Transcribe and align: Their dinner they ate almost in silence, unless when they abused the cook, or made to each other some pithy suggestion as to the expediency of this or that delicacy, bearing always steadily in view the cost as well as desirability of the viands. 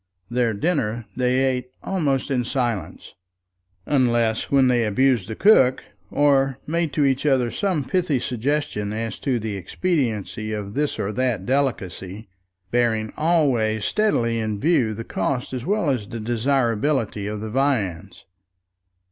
Their 0.31 0.55
dinner 0.55 1.05
they 1.15 1.41
ate 1.45 1.69
almost 1.83 2.31
in 2.31 2.43
silence, 2.43 3.13
unless 3.85 4.49
when 4.49 4.67
they 4.67 4.83
abused 4.83 5.27
the 5.27 5.35
cook, 5.35 5.83
or 6.09 6.57
made 6.65 6.91
to 6.93 7.05
each 7.05 7.23
other 7.23 7.51
some 7.51 7.83
pithy 7.83 8.17
suggestion 8.17 8.93
as 8.93 9.19
to 9.19 9.37
the 9.39 9.55
expediency 9.55 10.53
of 10.53 10.73
this 10.73 10.97
or 10.97 11.11
that 11.11 11.45
delicacy, 11.45 12.29
bearing 12.71 13.13
always 13.15 13.85
steadily 13.85 14.39
in 14.39 14.59
view 14.59 14.95
the 14.95 15.03
cost 15.03 15.53
as 15.53 15.67
well 15.67 15.91
as 15.91 16.07
desirability 16.07 17.27
of 17.27 17.39
the 17.39 17.51
viands. 17.51 18.25